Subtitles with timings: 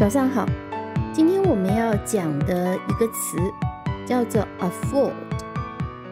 [0.00, 0.46] 早上好，
[1.12, 3.36] 今天我们要讲的一个词
[4.08, 5.12] 叫做 afford，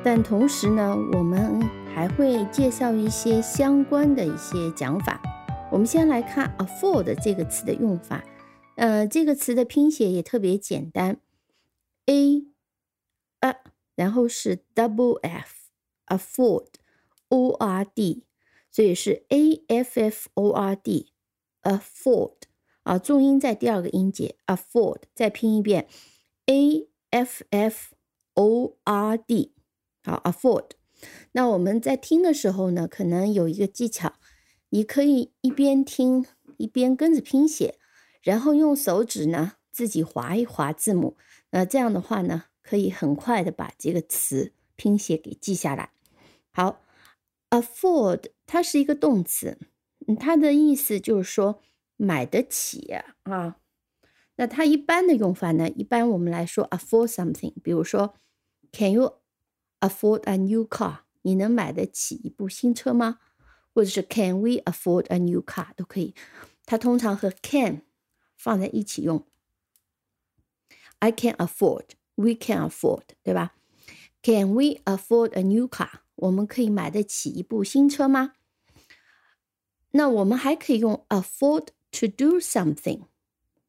[0.04, 1.58] 但同时呢，我们
[1.94, 5.18] 还会介绍一些相关的一些讲法。
[5.72, 8.22] 我们先来看 afford 这个词的用法，
[8.76, 11.22] 呃，这个词的拼写也特别简单
[12.04, 12.44] ，a
[13.40, 13.56] a，
[13.96, 16.66] 然后是 double f，afford，o
[17.54, 18.26] r d，
[18.70, 22.34] 所以是 a f f o r d，afford。
[22.88, 25.86] 啊，重音在第二个音节，afford，再拼一遍
[26.46, 27.94] ，a f f
[28.32, 29.52] o r d，
[30.02, 30.70] 好，afford。
[31.32, 34.14] 那我们在听的时候呢，可能有一个技巧，
[34.70, 36.24] 你可以一边听
[36.56, 37.78] 一边跟着拼写，
[38.22, 41.18] 然后用手指呢自己划一划字母，
[41.50, 45.90] 那这样的话呢，可以很快的把这个词拼写给记下来。
[46.50, 46.80] 好
[47.50, 49.58] ，afford 它是一个动词，
[50.18, 51.60] 它的意思就是说。
[51.98, 53.56] 买得起啊，
[54.36, 55.68] 那它一般的用法呢？
[55.68, 58.14] 一般我们来说，afford something，比如说
[58.70, 59.20] ，Can you
[59.80, 61.00] afford a new car？
[61.22, 63.18] 你能买得起一部新车吗？
[63.74, 65.74] 或者是 Can we afford a new car？
[65.74, 66.14] 都可以。
[66.64, 67.82] 它通常和 can
[68.36, 69.26] 放在一起用。
[71.00, 73.56] I can afford，we can afford，对吧
[74.22, 76.00] ？Can we afford a new car？
[76.14, 78.34] 我们可以买得起一部新车吗？
[79.90, 81.68] 那我们还可以用 afford。
[81.90, 83.00] To do something，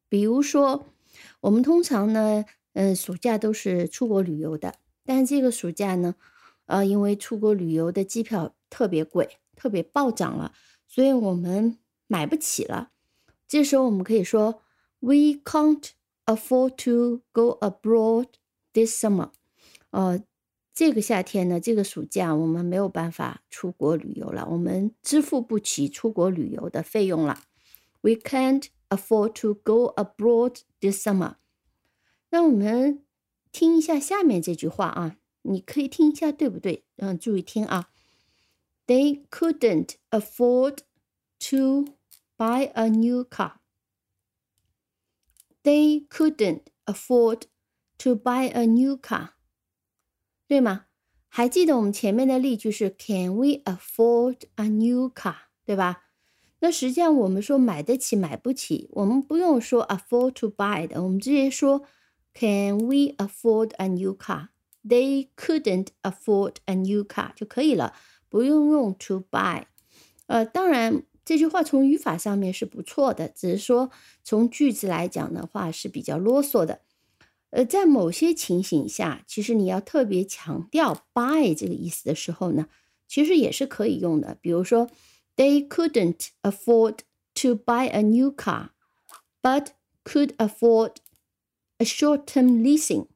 [0.08, 0.86] 比如说，
[1.40, 4.74] 我们通常呢，嗯，暑假都是出国旅游的。
[5.04, 6.14] 但是这个暑假呢，
[6.66, 10.52] 呃，因为出国旅游的机票特别贵，特别暴涨了，
[10.86, 12.90] 所以我们买不起了。
[13.48, 14.62] 这时候我们可以说
[15.00, 15.88] ，We can't
[16.26, 18.26] afford to go abroad
[18.72, 19.30] this summer。
[19.90, 20.22] 呃，
[20.72, 27.40] 这个夏天呢，这个暑假我们没有办法出国旅游了，我们支付不起出国旅游的费用了。
[28.01, 31.35] We can't afford to go abroad this summer。
[32.29, 33.03] 那我们
[33.51, 36.85] 听一下下面这句话啊，你可以听一下对不对？
[36.97, 37.89] 嗯，注意听啊。
[38.87, 40.79] They couldn't afford
[41.49, 41.95] to
[42.37, 43.53] buy a new car.
[45.63, 47.47] They couldn't afford
[47.97, 49.29] to buy a new car，
[50.47, 50.85] 对吗？
[51.27, 55.35] 还记得我们前面的例句是 Can we afford a new car？
[55.65, 56.03] 对吧？
[56.62, 61.82] 那实际上，我们说买得起买不起，我们不用说 afford to buy 的，我们直接说
[62.34, 64.48] Can we afford a new car?
[64.86, 67.94] They couldn't afford a new car 就可以了，
[68.28, 69.64] 不用用 to buy。
[70.26, 73.90] 呃，当然这句话从语法上面是不错的，只是说
[74.22, 76.82] 从句子来讲的话是比较啰嗦的。
[77.48, 82.68] 呃，在某些情形下，其实你要特别强调 buy 这个意思的时候呢，
[83.08, 84.90] 其实也是可以用的，比如说。
[85.40, 86.98] They couldn't afford
[87.36, 88.72] to buy a new car,
[89.40, 89.68] but
[90.04, 90.96] could afford
[91.78, 93.06] a short-term leasing。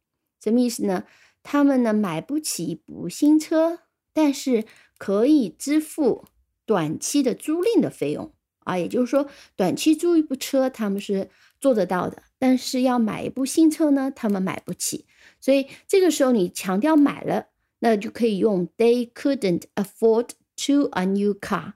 [0.42, 1.04] 什么意思呢？
[1.42, 3.80] 他们呢买不起一部新车，
[4.14, 4.64] 但是
[4.96, 6.24] 可以支付
[6.64, 8.78] 短期的租赁的费用啊。
[8.78, 11.28] 也就是说，短期租一部车他们是
[11.60, 15.04] 做得到的，但是要买一部新车呢，他们买不起。
[15.42, 17.48] 所以这个时候你强调买了，
[17.80, 20.30] 那就可以用 They couldn't afford
[20.66, 21.74] to a new car。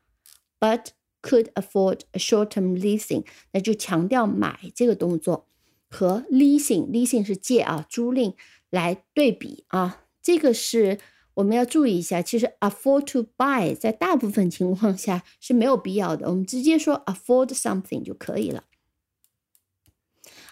[0.61, 0.89] But
[1.23, 5.47] could afford a short-term leasing，那就强调买这个动作
[5.89, 8.35] 和 leasing，leasing 是借啊租赁
[8.71, 10.99] 来对比啊，这个是
[11.35, 12.23] 我们要注意一下。
[12.23, 18.65] 其实 afford to buy 在大部分情况下是没有必要的，我们直接说 afford something 就可以了。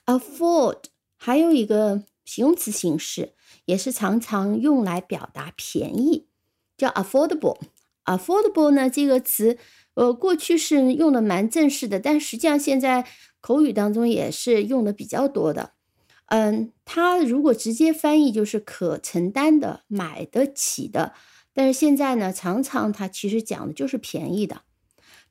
[0.05, 0.84] afford
[1.17, 3.34] 还有一个形容词形式，
[3.65, 6.27] 也是常常用来表达便宜，
[6.77, 7.59] 叫 affordable。
[8.06, 9.59] Affordable 呢这个词。
[9.94, 13.06] 呃，过去是用的蛮正式的，但实际上现在
[13.41, 15.73] 口语当中也是用的比较多的。
[16.26, 21.14] 嗯，它如果直接翻译就是可承担的、买得起的，
[21.55, 24.61] 但是现在呢，常常它其实讲的就是便宜的。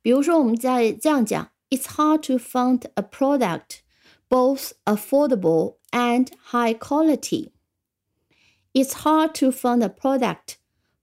[0.01, 3.81] 比如说，我们在这样讲：It's hard to find a product
[4.27, 7.51] both affordable and high quality.
[8.73, 10.55] It's hard to find a product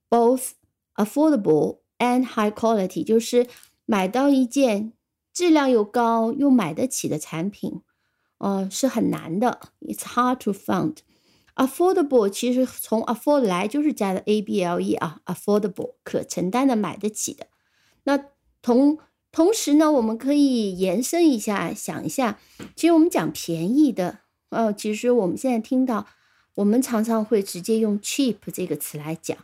[0.09, 0.51] both
[0.95, 1.83] affordable.
[2.03, 3.47] and high quality 就是
[3.85, 4.91] 买到一件
[5.31, 7.81] 质量又高又买得起的产品，
[8.39, 9.59] 呃，是很难的。
[9.81, 10.97] It's hard to find.
[11.55, 17.47] Affordable 其实从 afford 来就是加的 a b l e 啊，affordable 可承担的、买得起的。
[18.03, 18.19] 那
[18.61, 18.97] 同
[19.31, 22.39] 同时呢，我们可以延伸一下，想一下，
[22.75, 24.19] 其实我们讲便宜的，
[24.49, 26.07] 呃，其实我们现在听到，
[26.55, 29.37] 我们常常会直接用 cheap 这个词来讲。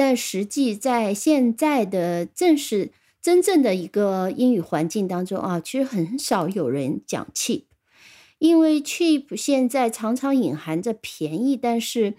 [0.00, 7.64] 但实际在现在的正式真正的一个英语环境当中啊，其实很少有人讲 cheap，
[8.38, 12.14] 因为 cheap 现在常常隐含着便宜，但是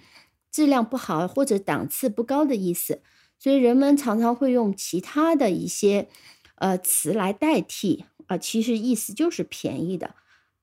[0.52, 3.02] 质量不好或者档次不高的意思，
[3.40, 6.08] 所以人们常常会用其他的一些
[6.58, 10.14] 呃词来代替啊，其实意思就是便宜的。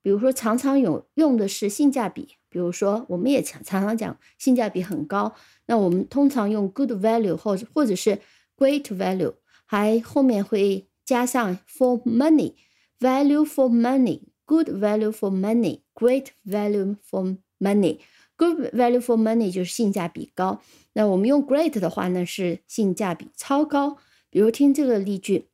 [0.01, 5.33] 比如说，常常有用的是性价比，比如说我们也常常常讲性价比很高，
[5.67, 8.19] 那我们通常用 good value 或者或者是
[8.57, 9.33] great value，
[9.65, 14.21] 还后面会加上 for money，value for money。
[14.45, 17.99] Good value for money, great value for money.
[18.35, 20.59] Good value for money 就是性价比高。
[20.93, 23.97] 那我们用 great 的话呢，是性价比超高。
[24.31, 25.49] 比如听这个例句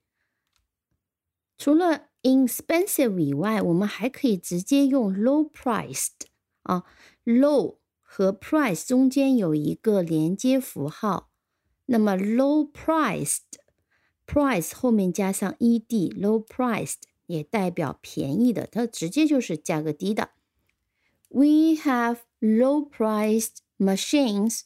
[1.57, 6.27] 除了 inexpensive 以外，我们还可以直接用 low priced
[6.63, 6.86] 啊
[7.25, 11.31] ，low 和 price 中间有一个连接符号，
[11.88, 20.31] 那么 low priced，price 后面加上 ed，low priced 也代表便宜的，它直接就是价格低的。
[21.29, 24.62] We have low priced machines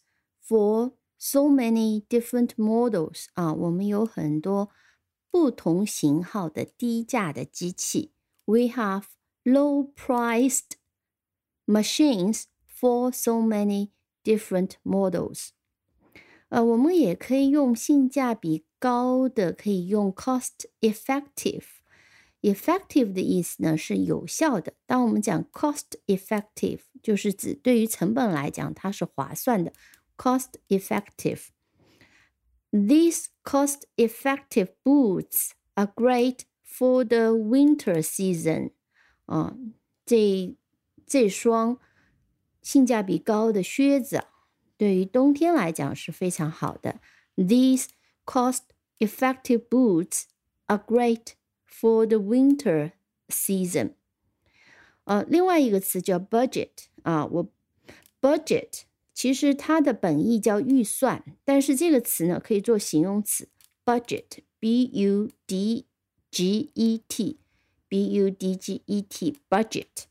[0.47, 4.71] for So many different models 啊，我们有很多
[5.33, 8.13] 不同型号的低价的机器。
[8.45, 9.07] We have
[9.45, 10.77] low-priced
[11.67, 13.91] machines for so many
[14.23, 15.49] different models。
[16.51, 21.65] 呃，我们也可以用性价比高的，可以用 cost-effective。
[22.43, 24.75] effective 的意思呢是有效的。
[24.87, 29.73] 当我们讲 cost-effective，就是指对于成本来讲它是划算的。
[30.17, 31.47] cost effective.
[32.71, 38.73] These cost effective boots are great for the winter season.
[39.27, 39.57] 啊，
[40.05, 40.57] 这
[41.07, 41.79] 这双
[42.61, 44.25] 性价比高的靴子
[44.77, 47.01] 对于冬天来讲是非常好的。
[47.37, 47.87] These
[48.27, 48.63] cost
[48.99, 50.25] effective boots
[50.67, 51.35] are great
[51.80, 52.92] For the winter
[53.30, 53.94] season.
[55.06, 56.70] 呃，另外一个词叫 budget
[57.02, 57.52] 啊，我
[58.22, 58.84] budget
[59.14, 63.50] 其实它的本意叫预算，但是这个词呢可以做形容词
[63.84, 65.86] ，budget，b u d
[66.32, 70.06] g e t，b u d g e t，budget，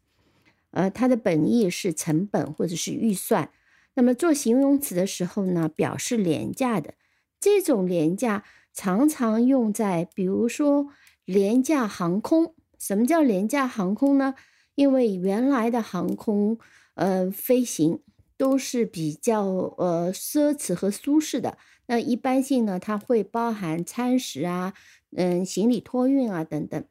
[0.73, 3.51] 呃，它的本意是成本或者是预算。
[3.95, 6.95] 那么做形容词的时候呢，表示廉价的，
[7.41, 10.89] 这种廉价常常用在，比如说
[11.25, 12.55] 廉价航空。
[12.79, 14.35] 什么叫廉价航空呢？
[14.75, 16.59] 因为原来的航空，
[16.95, 18.01] 呃，飞行。
[18.39, 19.45] 都是比较
[19.79, 21.57] 呃奢侈和舒适的。
[21.87, 24.75] 那一般性呢，它会包含餐食啊，
[25.17, 26.85] 嗯，行李托运啊等等。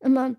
[0.00, 0.34] 那么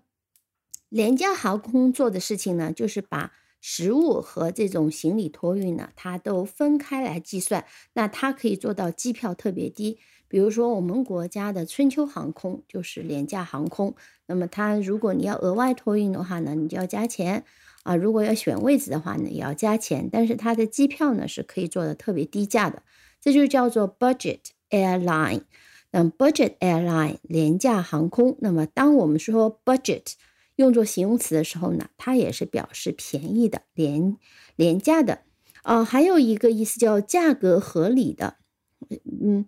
[0.90, 3.32] 廉价航空做的事情呢，就是把
[3.62, 7.64] 食物和这种行李托运呢，它都分开来计算。
[7.94, 9.98] 那它可以做到机票特别低。
[10.28, 13.94] 比如说我们国家的春秋航空就是廉价航空。
[14.26, 17.44] 那么它如果你要额外托运的话呢，你就要加钱。
[17.84, 20.10] 啊，如果要选位置的话呢，也要加钱。
[20.12, 22.82] 但是它的机票呢是可以做的特别低价的，
[23.22, 25.44] 这就叫做 budget airline。
[25.90, 28.36] 那 budget airline 廉价航空。
[28.40, 30.12] 那么当我们说 budget
[30.56, 34.18] 用作形容词的时候呢，它也是表示便宜的、廉
[34.56, 35.20] 廉价的。
[35.62, 38.36] 啊，还有一个意思叫价格合理的。
[39.22, 39.46] 嗯。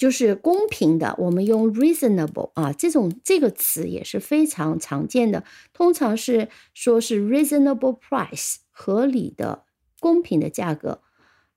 [0.00, 9.64] 就是公平的，我们用 reasonable 啊，这种这个词也是非常常见的，通常是说是 reasonable price 合理的、
[10.00, 11.02] 公平的价格。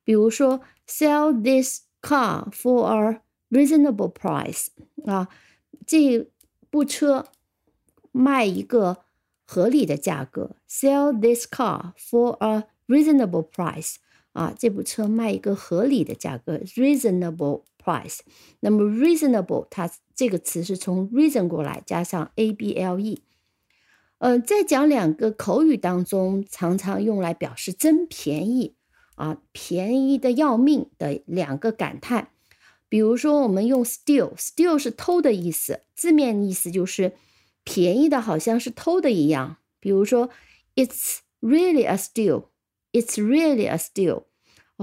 [0.04, 4.68] 比如说 sell this car for a reasonable price
[5.06, 5.30] 啊，
[5.88, 6.28] 这
[6.70, 7.28] 部车
[8.12, 8.98] 卖一个
[9.46, 10.58] 合理的价格。
[10.68, 13.96] sell this car for a reasonable price
[14.34, 17.62] 啊，这部车卖一个合理的价格，reasonable。
[17.84, 18.20] price，
[18.62, 23.24] 那么 reasonable 它这个词是从 reason 过来，加上 a b l e。
[24.20, 28.76] 呃，再讲两个口语当中，常常用来表示真便宜
[29.16, 32.30] 啊，便宜的要命的两个感叹。
[32.88, 37.14] 比如说，我们用 steal，steal 是偷的意思，字面意思就是
[37.64, 39.58] 便宜的好像是偷的一样。
[39.80, 40.30] 比如说
[40.76, 42.46] ，It's really a steal.
[42.94, 44.26] It's really a steal.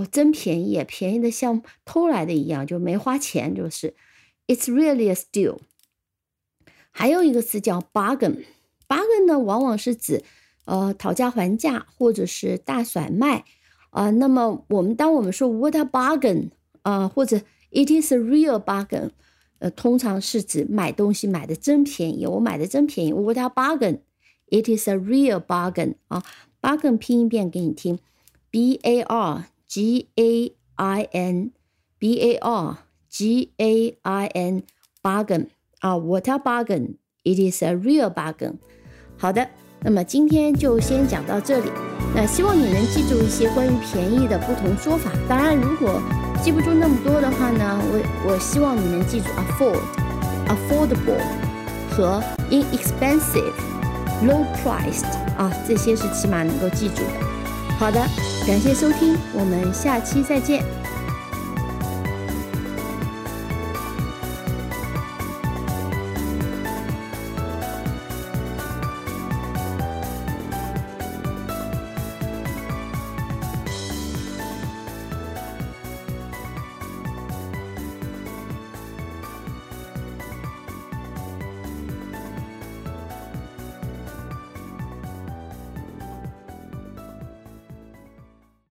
[0.01, 3.95] 哦，真便宜，便宜的像偷来的一样，就没花钱，就是。
[4.47, 5.59] It's really a steal。
[6.91, 10.25] 还有一个词叫 bargain，bargain 呢，往往是指
[10.65, 13.45] 呃讨价还价或者是大甩卖
[13.91, 14.11] 啊。
[14.11, 16.51] 那么我们当我们说 what a bargain
[16.83, 19.11] 啊，或者 it is a real bargain，
[19.61, 26.25] 呃，通常是指买东西买的真便宜，我买的真便宜，what a bargain，it is a real bargain 啊。
[26.61, 28.01] bargain 拼一遍给你听
[28.51, 32.78] ，b a r g a i n，b a r
[33.10, 34.64] g a i n
[35.02, 35.48] bargain。
[35.80, 36.96] 啊，what a bargain!
[37.24, 38.56] It is a real bargain.
[39.18, 39.48] 好的，
[39.82, 41.72] 那么今天就先讲到这里。
[42.16, 45.12] 那希望你能记住一些关于便宜的不同说法。
[45.28, 46.02] 当然，如果
[46.42, 51.22] 记不住那么多的话呢，我我希望你能记住 afford、affordable
[51.92, 55.06] 和 inexpensive、low priced
[55.38, 57.29] 啊，这些是起码能够记住的。
[57.81, 57.99] 好的，
[58.47, 60.63] 感谢收听，我们下期再见。